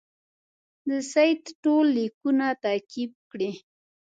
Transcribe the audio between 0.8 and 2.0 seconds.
د سید ټول